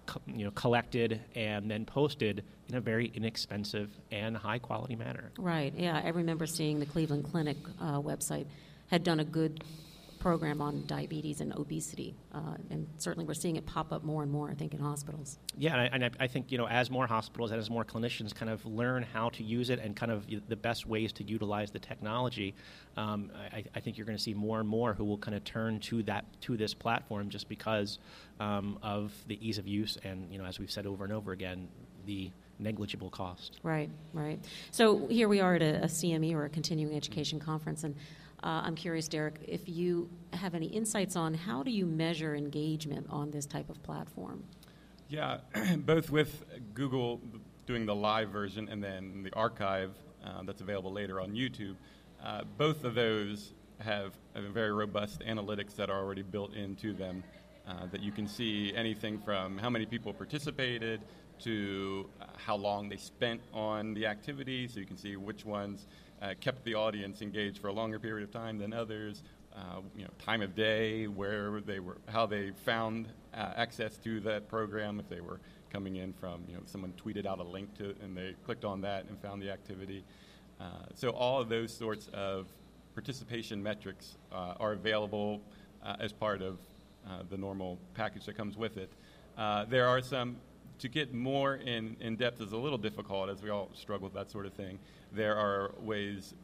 Co- 0.06 0.20
you 0.28 0.44
know, 0.44 0.52
collected 0.52 1.20
and 1.34 1.68
then 1.68 1.84
posted 1.84 2.44
in 2.68 2.76
a 2.76 2.80
very 2.80 3.10
inexpensive 3.12 3.90
and 4.12 4.36
high 4.36 4.60
quality 4.60 4.94
manner. 4.94 5.32
Right. 5.36 5.72
Yeah, 5.76 6.00
I 6.04 6.10
remember 6.10 6.46
seeing 6.46 6.78
the 6.78 6.86
Cleveland 6.86 7.24
Clinic 7.28 7.56
uh, 7.80 8.00
website 8.00 8.46
had 8.88 9.02
done 9.02 9.18
a 9.18 9.24
good 9.24 9.64
program 10.26 10.60
on 10.60 10.84
diabetes 10.88 11.40
and 11.40 11.54
obesity, 11.54 12.12
uh, 12.34 12.56
and 12.70 12.84
certainly 12.98 13.24
we're 13.24 13.32
seeing 13.32 13.54
it 13.54 13.64
pop 13.64 13.92
up 13.92 14.02
more 14.02 14.24
and 14.24 14.32
more. 14.32 14.50
I 14.50 14.54
think 14.54 14.74
in 14.74 14.80
hospitals. 14.80 15.38
Yeah, 15.56 15.74
and 15.74 15.80
I, 15.80 16.06
and 16.06 16.16
I, 16.18 16.26
think 16.26 16.50
you 16.50 16.58
know 16.58 16.66
as 16.66 16.90
more 16.90 17.06
hospitals 17.06 17.52
and 17.52 17.60
as 17.60 17.70
more 17.70 17.84
clinicians 17.84 18.34
kind 18.34 18.50
of 18.50 18.66
learn 18.66 19.04
how 19.04 19.28
to 19.28 19.44
use 19.44 19.70
it 19.70 19.78
and 19.78 19.94
kind 19.94 20.10
of 20.10 20.26
the 20.48 20.56
best 20.56 20.84
ways 20.84 21.12
to 21.12 21.22
utilize 21.22 21.70
the 21.70 21.78
technology, 21.78 22.56
um, 22.96 23.30
I, 23.52 23.62
I, 23.76 23.78
think 23.78 23.96
you're 23.96 24.04
going 24.04 24.18
to 24.18 24.22
see 24.22 24.34
more 24.34 24.58
and 24.58 24.68
more 24.68 24.94
who 24.94 25.04
will 25.04 25.16
kind 25.16 25.36
of 25.36 25.44
turn 25.44 25.78
to 25.90 26.02
that 26.02 26.24
to 26.40 26.56
this 26.56 26.74
platform 26.74 27.28
just 27.28 27.48
because 27.48 28.00
um, 28.40 28.80
of 28.82 29.12
the 29.28 29.38
ease 29.40 29.58
of 29.58 29.68
use 29.68 29.96
and 30.02 30.26
you 30.32 30.38
know 30.38 30.44
as 30.44 30.58
we've 30.58 30.72
said 30.72 30.86
over 30.86 31.04
and 31.04 31.12
over 31.12 31.30
again 31.30 31.68
the 32.04 32.32
negligible 32.58 33.10
cost. 33.10 33.60
Right, 33.62 33.90
right. 34.12 34.40
So 34.72 35.06
here 35.06 35.28
we 35.28 35.40
are 35.40 35.54
at 35.54 35.62
a, 35.62 35.84
a 35.84 35.86
CME 35.86 36.34
or 36.34 36.46
a 36.46 36.48
continuing 36.48 36.96
education 36.96 37.38
conference, 37.38 37.84
and 37.84 37.94
uh, 38.46 38.62
I'm 38.64 38.76
curious, 38.76 39.08
Derek, 39.08 39.40
if 39.42 39.68
you 39.68 40.08
have 40.32 40.54
any 40.54 40.66
insights 40.66 41.16
on 41.16 41.34
how 41.34 41.64
do 41.64 41.72
you 41.72 41.84
measure 41.84 42.36
engagement 42.36 43.08
on 43.10 43.32
this 43.32 43.44
type 43.44 43.68
of 43.68 43.82
platform? 43.82 44.44
Yeah, 45.08 45.38
both 45.78 46.10
with 46.10 46.44
Google 46.72 47.20
doing 47.66 47.86
the 47.86 47.94
live 47.94 48.28
version 48.28 48.68
and 48.68 48.80
then 48.80 49.24
the 49.24 49.32
archive 49.32 49.90
uh, 50.24 50.44
that's 50.44 50.60
available 50.60 50.92
later 50.92 51.20
on 51.20 51.32
YouTube, 51.32 51.74
uh, 52.24 52.42
both 52.56 52.84
of 52.84 52.94
those 52.94 53.52
have, 53.80 54.16
very 54.36 54.72
robust 54.72 55.22
analytics 55.22 55.74
that 55.74 55.90
are 55.90 55.98
already 55.98 56.22
built 56.22 56.54
into 56.54 56.92
them. 56.92 57.24
Uh, 57.66 57.86
that 57.90 58.00
you 58.00 58.12
can 58.12 58.28
see 58.28 58.72
anything 58.76 59.18
from 59.18 59.58
how 59.58 59.68
many 59.68 59.84
people 59.84 60.12
participated 60.12 61.00
to 61.40 62.08
uh, 62.20 62.26
how 62.36 62.56
long 62.56 62.88
they 62.88 62.96
spent 62.96 63.40
on 63.52 63.94
the 63.94 64.06
activity, 64.06 64.68
so 64.68 64.80
you 64.80 64.86
can 64.86 64.96
see 64.96 65.16
which 65.16 65.44
ones 65.44 65.86
uh, 66.22 66.34
kept 66.40 66.64
the 66.64 66.74
audience 66.74 67.22
engaged 67.22 67.58
for 67.58 67.68
a 67.68 67.72
longer 67.72 67.98
period 67.98 68.24
of 68.24 68.32
time 68.32 68.58
than 68.58 68.72
others. 68.72 69.22
Uh, 69.54 69.80
you 69.96 70.04
know, 70.04 70.10
time 70.18 70.42
of 70.42 70.54
day, 70.54 71.06
where 71.06 71.60
they 71.62 71.80
were, 71.80 71.96
how 72.08 72.26
they 72.26 72.50
found 72.50 73.08
uh, 73.32 73.52
access 73.56 73.96
to 73.96 74.20
that 74.20 74.48
program. 74.48 75.00
If 75.00 75.08
they 75.08 75.22
were 75.22 75.40
coming 75.72 75.96
in 75.96 76.12
from, 76.12 76.42
you 76.46 76.54
know, 76.54 76.62
someone 76.66 76.92
tweeted 77.02 77.24
out 77.24 77.38
a 77.38 77.42
link 77.42 77.74
to, 77.78 77.90
it 77.90 77.96
and 78.02 78.16
they 78.16 78.34
clicked 78.44 78.64
on 78.64 78.82
that 78.82 79.06
and 79.08 79.18
found 79.20 79.40
the 79.40 79.50
activity. 79.50 80.04
Uh, 80.60 80.64
so 80.94 81.10
all 81.10 81.40
of 81.40 81.48
those 81.48 81.72
sorts 81.72 82.08
of 82.12 82.48
participation 82.94 83.62
metrics 83.62 84.16
uh, 84.32 84.54
are 84.60 84.72
available 84.72 85.40
as 86.00 86.12
part 86.12 86.42
of 86.42 86.58
the 87.30 87.36
normal 87.36 87.78
package 87.94 88.24
that 88.26 88.36
comes 88.36 88.56
with 88.56 88.76
it. 88.76 88.90
there 89.68 89.86
are 89.86 90.00
some 90.00 90.36
to 90.78 90.88
get 90.88 91.14
more 91.14 91.56
in, 91.56 91.96
in 92.00 92.16
depth 92.16 92.40
is 92.40 92.52
a 92.52 92.56
little 92.56 92.78
difficult 92.78 93.30
as 93.30 93.42
we 93.42 93.50
all 93.50 93.70
struggle 93.74 94.06
with 94.06 94.14
that 94.14 94.30
sort 94.30 94.46
of 94.46 94.52
thing. 94.52 94.78
There 95.12 95.36
are 95.36 95.72
ways 95.80 96.34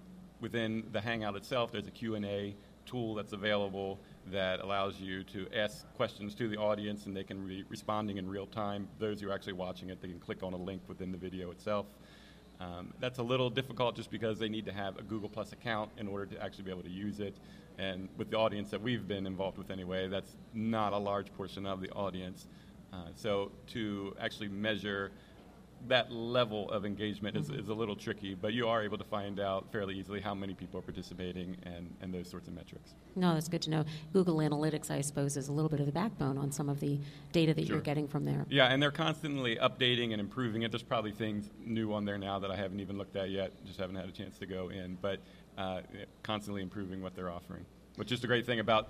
within 0.41 0.85
the 0.93 1.01
Hangout 1.01 1.37
itself, 1.37 1.73
there's 1.73 1.87
a 1.87 1.93
Q&A 1.93 2.55
tool 2.85 3.15
that's 3.15 3.33
available 3.33 3.99
that 4.31 4.61
allows 4.61 5.01
you 5.01 5.23
to 5.25 5.47
ask 5.55 5.87
questions 5.95 6.35
to 6.35 6.49
the 6.49 6.57
audience 6.57 7.07
and 7.07 7.17
they 7.17 7.25
can 7.25 7.47
be 7.47 7.65
responding 7.69 8.17
in 8.17 8.29
real 8.29 8.47
time. 8.47 8.89
Those 8.99 9.21
who 9.21 9.31
are 9.31 9.35
actually 9.35 9.55
watching 9.55 9.91
it, 9.91 10.01
they 10.01 10.09
can 10.09 10.19
click 10.19 10.43
on 10.43 10.53
a 10.53 10.57
link 10.57 10.83
within 10.89 11.13
the 11.13 11.19
video 11.19 11.51
itself. 11.51 11.87
Um, 12.61 12.93
that's 13.01 13.19
a 13.19 13.23
little 13.23 13.51
difficult 13.51 13.97
just 13.97 14.11
because 14.11 14.39
they 14.39 14.49
need 14.49 14.67
to 14.67 14.73
have 14.73 14.97
a 14.97 15.03
Google 15.03 15.29
Plus 15.29 15.53
account 15.53 15.91
in 15.99 16.07
order 16.07 16.27
to 16.27 16.43
actually 16.43 16.65
be 16.65 16.71
able 16.71 16.83
to 16.83 16.91
use 16.91 17.19
it. 17.19 17.35
And 17.79 18.09
with 18.17 18.31
the 18.31 18.37
audience 18.37 18.71
that 18.71 18.81
we've 18.81 19.09
been 19.09 19.27
involved 19.27 19.59
with 19.59 19.71
anyway, 19.71 20.07
that's 20.09 20.37
not 20.55 20.93
a 20.93 20.99
large 20.99 21.33
portion 21.35 21.67
of 21.67 21.81
the 21.81 21.91
audience. 21.91 22.47
Uh, 22.93 22.97
so 23.15 23.51
to 23.69 24.15
actually 24.21 24.49
measure 24.49 25.11
that 25.89 26.13
level 26.13 26.71
of 26.71 26.85
engagement 26.87 27.37
is, 27.37 27.51
is 27.51 27.69
a 27.69 27.75
little 27.75 27.97
tricky, 27.97 28.35
but 28.35 28.53
you 28.53 28.69
are 28.69 28.85
able 28.85 28.97
to 28.97 29.03
find 29.03 29.41
out 29.41 29.67
fairly 29.73 29.99
easily 29.99 30.21
how 30.21 30.33
many 30.33 30.55
people 30.55 30.79
are 30.79 30.83
participating 30.83 31.57
and, 31.65 31.93
and 32.01 32.15
those 32.15 32.31
sorts 32.31 32.47
of 32.47 32.55
metrics. 32.55 32.95
No, 33.17 33.35
that's 33.35 33.49
good 33.49 33.63
to 33.63 33.71
know. 33.71 33.85
Google 34.13 34.37
Analytics, 34.37 34.93
I 34.93 35.01
suppose, 35.01 35.37
is 35.37 35.49
a 35.49 35.53
little 35.53 35.69
bit 35.69 35.81
of 35.81 35.87
the 35.87 35.93
backbone 35.93 36.39
on 36.39 36.53
some 36.53 36.69
of 36.69 36.79
the 36.79 37.01
data 37.33 37.53
that 37.55 37.67
Sure. 37.67 37.77
you're 37.77 37.83
getting 37.83 38.07
from 38.07 38.25
there. 38.25 38.47
Yeah, 38.49 38.67
and 38.67 38.81
they're 38.81 38.93
constantly 38.93 39.57
updating 39.57 40.13
and 40.13 40.21
improving 40.21 40.63
it. 40.63 40.71
There's 40.71 40.85
probably 40.85 41.11
things 41.11 41.51
new 41.65 41.93
on 41.95 42.05
there 42.05 42.19
now 42.19 42.39
that 42.39 42.51
I 42.53 42.57
haven't 42.57 42.79
even 42.79 42.97
looked 42.97 43.17
at 43.17 43.31
yet, 43.31 43.51
just 43.67 43.81
haven't 43.81 43.97
had 43.97 44.09
a 44.09 44.13
chance 44.13 44.39
to 44.39 44.47
go 44.47 44.69
in, 44.69 44.99
but 45.03 45.19
uh, 45.59 45.81
constantly 46.23 46.63
improving 46.63 47.03
what 47.03 47.17
they're 47.17 47.31
offering, 47.31 47.65
which 47.97 48.13
is 48.13 48.21
the 48.21 48.29
great 48.29 48.47
thing 48.47 48.61
about 48.61 48.89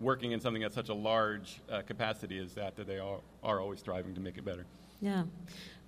working 0.00 0.32
in 0.32 0.40
something 0.40 0.62
at 0.62 0.72
such 0.72 0.88
a 0.88 0.94
large 0.94 1.60
uh, 1.70 1.82
capacity 1.82 2.38
is 2.38 2.54
that, 2.54 2.76
that 2.76 2.86
they 2.86 2.98
are, 2.98 3.18
are 3.42 3.60
always 3.60 3.78
striving 3.78 4.14
to 4.14 4.20
make 4.20 4.38
it 4.38 4.44
better. 4.44 4.64
Yeah. 5.00 5.24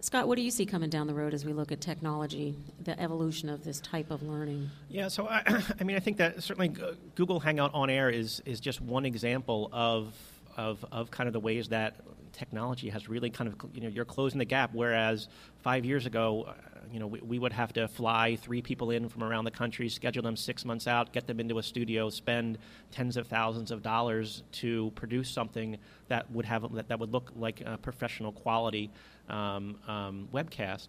Scott, 0.01 0.27
what 0.27 0.37
do 0.37 0.43
you 0.43 0.51
see 0.51 0.67
coming 0.67 0.91
down 0.91 1.07
the 1.07 1.15
road 1.15 1.33
as 1.33 1.45
we 1.45 1.53
look 1.53 1.71
at 1.71 1.81
technology, 1.81 2.57
the 2.83 2.99
evolution 3.01 3.49
of 3.49 3.63
this 3.63 3.81
type 3.81 4.11
of 4.11 4.23
learning? 4.23 4.69
Yeah, 4.89 5.09
so 5.09 5.29
I, 5.29 5.63
I 5.81 5.85
mean, 5.85 5.97
I 5.97 6.01
think 6.01 6.17
that 6.17 6.43
certainly 6.43 6.75
Google 7.15 7.39
Hangout 7.41 7.73
on 7.75 7.89
Air 7.89 8.11
is 8.11 8.43
is 8.45 8.59
just 8.59 8.81
one 8.81 9.05
example 9.05 9.71
of 9.73 10.15
of 10.57 10.85
of 10.91 11.11
kind 11.11 11.29
of 11.29 11.33
the 11.33 11.41
ways 11.41 11.69
that 11.69 11.97
technology 12.33 12.89
has 12.89 13.09
really 13.09 13.31
kind 13.31 13.49
of 13.49 13.57
you 13.75 13.81
know 13.83 13.89
you're 13.89 14.05
closing 14.05 14.39
the 14.39 14.45
gap. 14.45 14.71
Whereas 14.73 15.29
five 15.63 15.85
years 15.85 16.07
ago, 16.07 16.47
uh, 16.49 16.53
you 16.93 17.01
know, 17.01 17.07
we, 17.07 17.21
we 17.21 17.39
would 17.39 17.53
have 17.53 17.73
to 17.75 17.89
fly 17.89 18.37
three 18.37 18.63
people 18.63 18.91
in 18.91 19.09
from 19.09 19.25
around 19.25 19.45
the 19.45 19.51
country, 19.51 19.89
schedule 19.89 20.23
them 20.23 20.37
six 20.37 20.65
months 20.65 20.87
out, 20.87 21.13
get 21.13 21.27
them 21.27 21.41
into 21.41 21.59
a 21.59 21.63
studio, 21.63 22.11
spend 22.11 22.59
tens 22.91 23.17
of 23.17 23.27
thousands 23.27 23.71
of 23.71 23.83
dollars 23.83 24.43
to 24.53 24.93
produce 24.95 25.31
something 25.31 25.79
that 26.09 26.31
would 26.31 26.45
have 26.45 26.73
that, 26.75 26.89
that 26.89 26.99
would 26.99 27.13
look 27.13 27.33
like 27.37 27.63
a 27.65 27.79
professional 27.79 28.33
quality 28.33 28.91
um, 29.29 29.77
um, 29.87 30.29
webcast. 30.33 30.89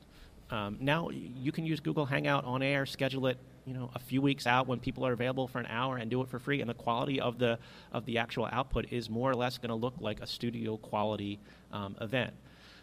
Um, 0.49 0.77
now 0.79 1.09
you 1.09 1.51
can 1.51 1.65
use 1.65 1.79
Google 1.79 2.05
Hangout 2.05 2.45
on 2.45 2.61
air, 2.61 2.85
schedule 2.85 3.27
it, 3.27 3.37
you 3.65 3.73
know, 3.73 3.89
a 3.95 3.99
few 3.99 4.21
weeks 4.21 4.45
out 4.45 4.67
when 4.67 4.79
people 4.79 5.05
are 5.05 5.13
available 5.13 5.47
for 5.47 5.59
an 5.59 5.67
hour, 5.67 5.97
and 5.97 6.09
do 6.09 6.21
it 6.21 6.27
for 6.27 6.39
free. 6.39 6.61
And 6.61 6.69
the 6.69 6.73
quality 6.73 7.19
of 7.19 7.39
the 7.39 7.59
of 7.91 8.05
the 8.05 8.17
actual 8.17 8.47
output 8.51 8.87
is 8.91 9.09
more 9.09 9.29
or 9.29 9.35
less 9.35 9.57
going 9.57 9.69
to 9.69 9.75
look 9.75 9.95
like 9.99 10.21
a 10.21 10.27
studio 10.27 10.77
quality 10.77 11.39
um, 11.71 11.95
event. 12.01 12.33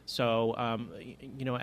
So 0.06 0.56
um, 0.56 0.90
you 1.38 1.44
know. 1.44 1.58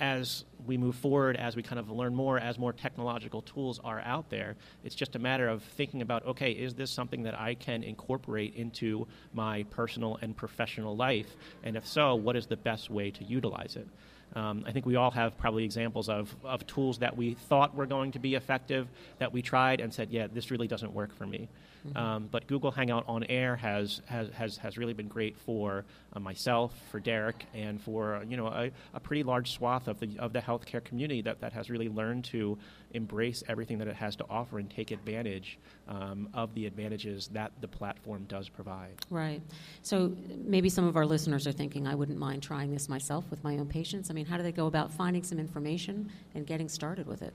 As 0.00 0.44
we 0.66 0.76
move 0.76 0.96
forward, 0.96 1.36
as 1.36 1.54
we 1.54 1.62
kind 1.62 1.78
of 1.78 1.88
learn 1.88 2.12
more, 2.12 2.36
as 2.36 2.58
more 2.58 2.72
technological 2.72 3.40
tools 3.42 3.78
are 3.84 4.00
out 4.00 4.30
there, 4.30 4.56
it's 4.82 4.96
just 4.96 5.14
a 5.14 5.20
matter 5.20 5.46
of 5.46 5.62
thinking 5.62 6.02
about 6.02 6.26
okay, 6.26 6.50
is 6.50 6.74
this 6.74 6.90
something 6.90 7.22
that 7.22 7.38
I 7.38 7.54
can 7.54 7.84
incorporate 7.84 8.56
into 8.56 9.06
my 9.32 9.62
personal 9.70 10.18
and 10.20 10.36
professional 10.36 10.96
life? 10.96 11.36
And 11.62 11.76
if 11.76 11.86
so, 11.86 12.16
what 12.16 12.34
is 12.34 12.46
the 12.46 12.56
best 12.56 12.90
way 12.90 13.12
to 13.12 13.22
utilize 13.22 13.76
it? 13.76 13.86
Um, 14.34 14.64
I 14.66 14.72
think 14.72 14.86
we 14.86 14.96
all 14.96 15.10
have 15.10 15.36
probably 15.36 15.64
examples 15.64 16.08
of, 16.08 16.34
of 16.42 16.66
tools 16.66 16.98
that 16.98 17.16
we 17.16 17.34
thought 17.34 17.74
were 17.74 17.86
going 17.86 18.12
to 18.12 18.18
be 18.18 18.34
effective 18.34 18.88
that 19.18 19.32
we 19.32 19.42
tried 19.42 19.80
and 19.80 19.92
said, 19.92 20.10
yeah, 20.10 20.26
this 20.32 20.50
really 20.50 20.68
doesn't 20.68 20.92
work 20.92 21.14
for 21.14 21.26
me. 21.26 21.48
Um, 21.96 22.28
but 22.30 22.46
Google 22.46 22.70
Hangout 22.70 23.04
on 23.08 23.24
Air 23.24 23.56
has, 23.56 24.00
has, 24.06 24.28
has, 24.30 24.56
has 24.56 24.78
really 24.78 24.92
been 24.92 25.08
great 25.08 25.36
for 25.36 25.84
uh, 26.12 26.20
myself, 26.20 26.72
for 26.90 27.00
Derek, 27.00 27.44
and 27.54 27.80
for 27.80 28.16
uh, 28.16 28.22
you 28.22 28.36
know 28.36 28.46
a, 28.46 28.70
a 28.94 29.00
pretty 29.00 29.22
large 29.22 29.52
swath 29.52 29.88
of 29.88 29.98
the 29.98 30.10
of 30.18 30.32
the 30.32 30.40
healthcare 30.40 30.82
community 30.84 31.22
that, 31.22 31.40
that 31.40 31.52
has 31.52 31.70
really 31.70 31.88
learned 31.88 32.24
to 32.24 32.58
embrace 32.92 33.42
everything 33.48 33.78
that 33.78 33.88
it 33.88 33.96
has 33.96 34.14
to 34.16 34.24
offer 34.28 34.58
and 34.58 34.70
take 34.70 34.90
advantage 34.90 35.58
um, 35.88 36.28
of 36.34 36.54
the 36.54 36.66
advantages 36.66 37.28
that 37.28 37.50
the 37.60 37.68
platform 37.68 38.24
does 38.28 38.48
provide. 38.48 38.94
Right. 39.10 39.42
So 39.82 40.14
maybe 40.36 40.68
some 40.68 40.86
of 40.86 40.96
our 40.96 41.06
listeners 41.06 41.46
are 41.46 41.52
thinking, 41.52 41.86
I 41.86 41.94
wouldn't 41.94 42.18
mind 42.18 42.42
trying 42.42 42.70
this 42.70 42.88
myself 42.88 43.24
with 43.30 43.42
my 43.42 43.58
own 43.58 43.66
patients. 43.66 44.10
I 44.10 44.14
mean, 44.14 44.26
how 44.26 44.36
do 44.36 44.42
they 44.42 44.52
go 44.52 44.66
about 44.66 44.92
finding 44.92 45.22
some 45.22 45.38
information 45.38 46.10
and 46.34 46.46
getting 46.46 46.68
started 46.68 47.06
with 47.06 47.22
it? 47.22 47.34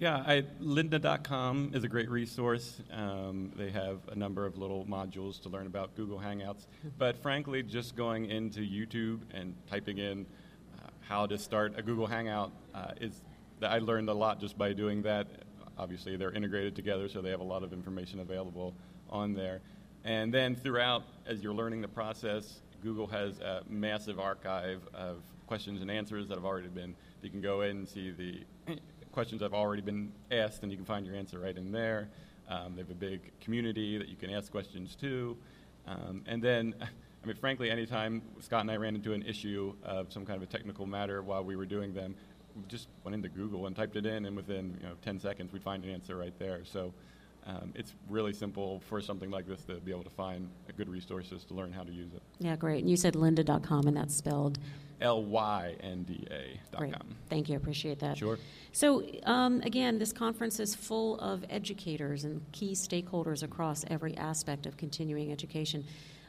Yeah, 0.00 0.24
I, 0.26 0.42
lynda.com 0.60 1.70
is 1.72 1.84
a 1.84 1.88
great 1.88 2.10
resource. 2.10 2.80
Um, 2.90 3.52
they 3.54 3.70
have 3.70 4.00
a 4.10 4.16
number 4.16 4.44
of 4.44 4.58
little 4.58 4.84
modules 4.86 5.40
to 5.42 5.48
learn 5.48 5.68
about 5.68 5.94
Google 5.94 6.18
Hangouts. 6.18 6.66
But 6.98 7.16
frankly, 7.22 7.62
just 7.62 7.94
going 7.94 8.28
into 8.28 8.60
YouTube 8.60 9.20
and 9.32 9.54
typing 9.70 9.98
in 9.98 10.26
uh, 10.82 10.88
how 11.00 11.26
to 11.26 11.38
start 11.38 11.74
a 11.76 11.82
Google 11.82 12.08
Hangout 12.08 12.50
uh, 12.74 12.88
is 13.00 13.20
that 13.60 13.70
I 13.70 13.78
learned 13.78 14.08
a 14.08 14.12
lot 14.12 14.40
just 14.40 14.58
by 14.58 14.72
doing 14.72 15.00
that. 15.02 15.28
Obviously, 15.78 16.16
they're 16.16 16.32
integrated 16.32 16.74
together, 16.74 17.08
so 17.08 17.22
they 17.22 17.30
have 17.30 17.40
a 17.40 17.44
lot 17.44 17.62
of 17.62 17.72
information 17.72 18.18
available 18.18 18.74
on 19.10 19.32
there. 19.32 19.60
And 20.02 20.34
then 20.34 20.56
throughout, 20.56 21.04
as 21.24 21.40
you're 21.40 21.54
learning 21.54 21.82
the 21.82 21.88
process, 21.88 22.62
Google 22.82 23.06
has 23.06 23.38
a 23.38 23.62
massive 23.68 24.18
archive 24.18 24.80
of 24.92 25.22
questions 25.46 25.82
and 25.82 25.90
answers 25.90 26.26
that 26.28 26.34
have 26.34 26.44
already 26.44 26.68
been. 26.68 26.96
You 27.22 27.30
can 27.30 27.40
go 27.40 27.60
in 27.60 27.76
and 27.76 27.88
see 27.88 28.10
the 28.10 28.40
questions 29.14 29.42
have 29.42 29.54
already 29.54 29.80
been 29.80 30.12
asked, 30.32 30.64
and 30.64 30.72
you 30.72 30.76
can 30.76 30.84
find 30.84 31.06
your 31.06 31.14
answer 31.14 31.38
right 31.38 31.56
in 31.56 31.70
there. 31.70 32.08
Um, 32.48 32.74
they 32.74 32.82
have 32.82 32.90
a 32.90 32.94
big 32.94 33.20
community 33.40 33.96
that 33.96 34.08
you 34.08 34.16
can 34.16 34.28
ask 34.28 34.50
questions 34.50 34.96
to. 34.96 35.36
Um, 35.86 36.22
and 36.26 36.42
then, 36.42 36.74
I 36.82 37.26
mean, 37.26 37.36
frankly, 37.36 37.70
anytime 37.70 38.22
Scott 38.40 38.62
and 38.62 38.70
I 38.72 38.76
ran 38.76 38.96
into 38.96 39.12
an 39.12 39.22
issue 39.22 39.72
of 39.84 40.12
some 40.12 40.26
kind 40.26 40.36
of 40.36 40.42
a 40.42 40.50
technical 40.50 40.84
matter 40.84 41.22
while 41.22 41.44
we 41.44 41.54
were 41.54 41.64
doing 41.64 41.94
them, 41.94 42.16
we 42.56 42.62
just 42.66 42.88
went 43.04 43.14
into 43.14 43.28
Google 43.28 43.66
and 43.66 43.76
typed 43.76 43.94
it 43.94 44.04
in, 44.04 44.26
and 44.26 44.34
within 44.36 44.76
you 44.82 44.88
know 44.88 44.94
10 45.02 45.20
seconds, 45.20 45.52
we'd 45.52 45.62
find 45.62 45.84
an 45.84 45.90
answer 45.90 46.16
right 46.16 46.36
there. 46.40 46.62
So 46.64 46.92
um, 47.46 47.72
it's 47.74 47.94
really 48.08 48.32
simple 48.32 48.80
for 48.88 49.00
something 49.00 49.30
like 49.30 49.46
this 49.46 49.64
to 49.64 49.74
be 49.74 49.90
able 49.90 50.04
to 50.04 50.10
find 50.10 50.48
a 50.68 50.72
good 50.72 50.88
resources 50.88 51.44
to 51.44 51.54
learn 51.54 51.72
how 51.72 51.82
to 51.82 51.92
use 51.92 52.12
it. 52.14 52.22
Yeah, 52.38 52.56
great. 52.56 52.80
And 52.80 52.90
you 52.90 52.96
said 52.96 53.14
lynda.com, 53.14 53.86
and 53.86 53.96
that's 53.96 54.14
spelled 54.14 54.58
L 55.00 55.22
Y 55.24 55.74
N 55.80 56.04
D 56.04 56.26
A.com. 56.30 56.78
great. 56.78 56.94
Thank 57.28 57.48
you. 57.48 57.54
I 57.54 57.56
appreciate 57.58 57.98
that. 57.98 58.16
Sure. 58.16 58.38
So, 58.72 59.04
um, 59.24 59.60
again, 59.62 59.98
this 59.98 60.12
conference 60.12 60.58
is 60.58 60.74
full 60.74 61.18
of 61.20 61.44
educators 61.50 62.24
and 62.24 62.40
key 62.52 62.72
stakeholders 62.72 63.42
across 63.42 63.84
every 63.88 64.16
aspect 64.16 64.66
of 64.66 64.76
continuing 64.76 65.30
education. 65.30 65.84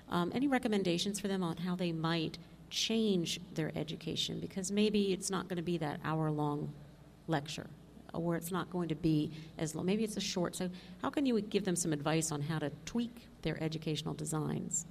Um, 0.10 0.32
any 0.36 0.48
recommendations 0.48 1.20
for 1.20 1.28
them 1.28 1.44
on 1.44 1.58
how 1.58 1.76
they 1.76 1.92
might 1.92 2.38
change 2.70 3.40
their 3.54 3.72
education? 3.76 4.40
Because 4.40 4.72
maybe 4.72 5.14
it's 5.14 5.30
not 5.30 5.48
going 5.48 5.58
to 5.58 5.64
be 5.64 5.78
that 5.78 6.00
hour 6.04 6.30
long 6.30 6.74
lecture, 7.28 7.68
or 8.16 8.36
it's 8.36 8.52
not 8.52 8.70
going 8.70 8.90
to 8.90 8.96
be 8.96 9.32
as 9.58 9.76
long. 9.76 9.86
Maybe 9.86 10.04
it's 10.04 10.18
a 10.18 10.22
short. 10.22 10.56
So, 10.56 10.70
how 11.02 11.10
can 11.10 11.26
you 11.26 11.40
give 11.42 11.66
them 11.66 11.76
some 11.76 11.94
advice 11.94 12.32
on 12.32 12.42
how 12.42 12.60
to 12.60 12.72
tweak 12.86 13.28
their 13.42 13.62
educational 13.62 14.14
designs? 14.14 14.86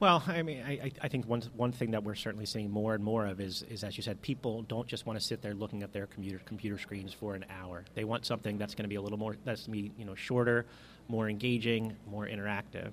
Well, 0.00 0.22
I 0.26 0.42
mean, 0.42 0.62
I, 0.66 0.72
I- 0.72 0.92
I 1.02 1.08
think 1.08 1.26
one, 1.26 1.42
one 1.56 1.70
thing 1.70 1.92
that 1.92 2.02
we're 2.02 2.16
certainly 2.16 2.46
seeing 2.46 2.68
more 2.70 2.94
and 2.94 3.04
more 3.04 3.26
of 3.26 3.40
is, 3.40 3.62
is, 3.70 3.84
as 3.84 3.96
you 3.96 4.02
said, 4.02 4.20
people 4.22 4.62
don't 4.62 4.88
just 4.88 5.06
want 5.06 5.18
to 5.18 5.24
sit 5.24 5.40
there 5.40 5.54
looking 5.54 5.82
at 5.82 5.92
their 5.92 6.06
computer 6.06 6.40
computer 6.44 6.78
screens 6.78 7.12
for 7.12 7.34
an 7.34 7.44
hour. 7.62 7.84
They 7.94 8.04
want 8.04 8.26
something 8.26 8.58
that's 8.58 8.74
going 8.74 8.84
to 8.84 8.88
be 8.88 8.96
a 8.96 9.02
little 9.02 9.18
more, 9.18 9.36
that's 9.44 9.66
going 9.66 9.78
to 9.78 9.82
be 9.90 9.92
you 9.98 10.04
know 10.04 10.14
shorter, 10.14 10.66
more 11.08 11.28
engaging, 11.28 11.94
more 12.10 12.26
interactive. 12.26 12.92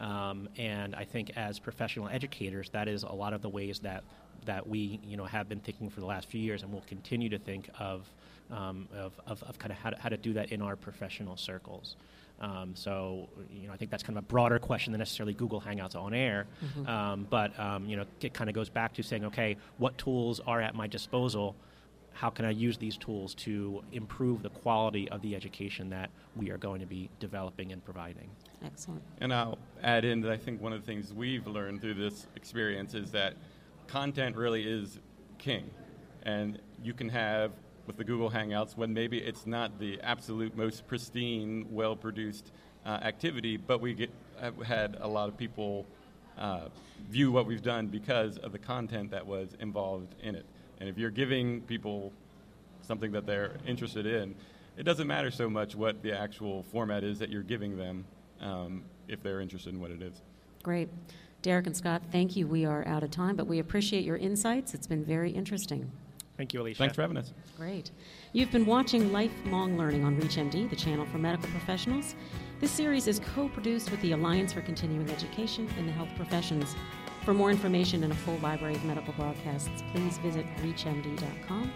Um, 0.00 0.48
and 0.58 0.94
I 0.94 1.04
think 1.04 1.30
as 1.36 1.58
professional 1.58 2.08
educators, 2.08 2.68
that 2.70 2.88
is 2.88 3.02
a 3.04 3.12
lot 3.12 3.32
of 3.32 3.40
the 3.40 3.48
ways 3.48 3.78
that 3.80 4.02
that 4.46 4.66
we 4.66 5.00
you 5.04 5.16
know 5.16 5.24
have 5.24 5.48
been 5.48 5.60
thinking 5.60 5.90
for 5.90 6.00
the 6.00 6.06
last 6.06 6.28
few 6.28 6.40
years, 6.40 6.62
and 6.62 6.72
will 6.72 6.84
continue 6.86 7.28
to 7.28 7.38
think 7.38 7.68
of 7.78 8.10
um, 8.50 8.88
of, 8.94 9.12
of, 9.26 9.42
of 9.44 9.58
kind 9.58 9.72
of 9.72 9.78
how 9.78 9.90
to, 9.90 9.98
how 9.98 10.08
to 10.08 10.16
do 10.16 10.32
that 10.34 10.52
in 10.52 10.60
our 10.62 10.76
professional 10.76 11.36
circles. 11.36 11.96
Um, 12.40 12.74
so, 12.74 13.28
you 13.52 13.68
know, 13.68 13.72
I 13.72 13.76
think 13.76 13.90
that's 13.90 14.02
kind 14.02 14.18
of 14.18 14.24
a 14.24 14.26
broader 14.26 14.58
question 14.58 14.92
than 14.92 14.98
necessarily 14.98 15.32
Google 15.32 15.60
Hangouts 15.60 15.94
on 15.94 16.12
air. 16.12 16.46
Um, 16.86 17.26
but, 17.30 17.58
um, 17.58 17.86
you 17.86 17.96
know, 17.96 18.04
it 18.20 18.34
kind 18.34 18.50
of 18.50 18.54
goes 18.54 18.68
back 18.68 18.92
to 18.94 19.02
saying, 19.02 19.24
okay, 19.26 19.56
what 19.78 19.96
tools 19.96 20.40
are 20.46 20.60
at 20.60 20.74
my 20.74 20.88
disposal? 20.88 21.54
How 22.14 22.30
can 22.30 22.44
I 22.44 22.50
use 22.50 22.76
these 22.76 22.96
tools 22.96 23.34
to 23.36 23.82
improve 23.92 24.42
the 24.42 24.50
quality 24.50 25.08
of 25.08 25.22
the 25.22 25.36
education 25.36 25.88
that 25.90 26.10
we 26.36 26.50
are 26.50 26.58
going 26.58 26.80
to 26.80 26.86
be 26.86 27.08
developing 27.20 27.72
and 27.72 27.82
providing? 27.84 28.28
Excellent. 28.64 29.02
And 29.20 29.32
I'll 29.32 29.58
add 29.82 30.04
in 30.04 30.20
that 30.22 30.32
I 30.32 30.36
think 30.36 30.60
one 30.60 30.72
of 30.72 30.80
the 30.80 30.86
things 30.86 31.14
we've 31.14 31.46
learned 31.46 31.80
through 31.80 31.94
this 31.94 32.26
experience 32.34 32.94
is 32.94 33.12
that 33.12 33.34
content 33.86 34.36
really 34.36 34.62
is 34.62 34.98
king. 35.38 35.70
And 36.22 36.58
you 36.82 36.94
can 36.94 37.08
have, 37.08 37.52
with 37.86 37.96
the 37.96 38.04
Google 38.04 38.30
Hangouts, 38.30 38.76
when 38.76 38.92
maybe 38.92 39.18
it's 39.18 39.46
not 39.46 39.78
the 39.78 40.00
absolute 40.02 40.56
most 40.56 40.86
pristine, 40.86 41.66
well 41.70 41.96
produced 41.96 42.52
uh, 42.86 42.90
activity, 43.02 43.56
but 43.56 43.80
we 43.80 43.94
get, 43.94 44.10
have 44.40 44.56
had 44.62 44.96
a 45.00 45.08
lot 45.08 45.28
of 45.28 45.36
people 45.36 45.86
uh, 46.38 46.68
view 47.10 47.30
what 47.30 47.46
we've 47.46 47.62
done 47.62 47.86
because 47.86 48.38
of 48.38 48.52
the 48.52 48.58
content 48.58 49.10
that 49.10 49.26
was 49.26 49.56
involved 49.60 50.14
in 50.22 50.34
it. 50.34 50.46
And 50.80 50.88
if 50.88 50.98
you're 50.98 51.10
giving 51.10 51.60
people 51.62 52.12
something 52.82 53.12
that 53.12 53.26
they're 53.26 53.56
interested 53.66 54.06
in, 54.06 54.34
it 54.76 54.84
doesn't 54.84 55.06
matter 55.06 55.30
so 55.30 55.50
much 55.50 55.74
what 55.74 56.02
the 56.02 56.18
actual 56.18 56.64
format 56.64 57.04
is 57.04 57.18
that 57.18 57.28
you're 57.28 57.42
giving 57.42 57.76
them 57.76 58.04
um, 58.40 58.82
if 59.06 59.22
they're 59.22 59.40
interested 59.40 59.72
in 59.74 59.80
what 59.80 59.90
it 59.90 60.02
is. 60.02 60.20
Great. 60.62 60.88
Derek 61.42 61.66
and 61.66 61.76
Scott, 61.76 62.02
thank 62.12 62.36
you. 62.36 62.46
We 62.46 62.64
are 62.64 62.86
out 62.86 63.02
of 63.02 63.10
time, 63.10 63.34
but 63.34 63.46
we 63.46 63.58
appreciate 63.58 64.04
your 64.04 64.16
insights. 64.16 64.74
It's 64.74 64.86
been 64.86 65.04
very 65.04 65.30
interesting. 65.30 65.90
Thank 66.36 66.54
you, 66.54 66.62
Alicia. 66.62 66.78
Thanks 66.78 66.94
for 66.94 67.02
having 67.02 67.16
us. 67.16 67.32
Great. 67.56 67.90
You've 68.32 68.50
been 68.50 68.64
watching 68.64 69.12
Lifelong 69.12 69.76
Learning 69.76 70.04
on 70.04 70.18
ReachMD, 70.20 70.70
the 70.70 70.76
channel 70.76 71.04
for 71.06 71.18
medical 71.18 71.48
professionals. 71.50 72.14
This 72.60 72.70
series 72.70 73.06
is 73.06 73.20
co 73.34 73.48
produced 73.48 73.90
with 73.90 74.00
the 74.02 74.12
Alliance 74.12 74.52
for 74.52 74.62
Continuing 74.62 75.10
Education 75.10 75.68
in 75.78 75.86
the 75.86 75.92
Health 75.92 76.10
Professions. 76.16 76.74
For 77.24 77.34
more 77.34 77.50
information 77.50 78.02
and 78.02 78.12
a 78.12 78.16
full 78.16 78.38
library 78.38 78.74
of 78.74 78.84
medical 78.84 79.12
broadcasts, 79.14 79.82
please 79.92 80.18
visit 80.18 80.46
ReachMD.com. 80.62 81.72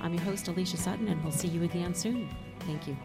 I'm 0.00 0.14
your 0.14 0.22
host, 0.22 0.48
Alicia 0.48 0.76
Sutton, 0.76 1.08
and 1.08 1.22
we'll 1.22 1.32
see 1.32 1.48
you 1.48 1.62
again 1.62 1.94
soon. 1.94 2.28
Thank 2.60 2.86
you. 2.88 2.96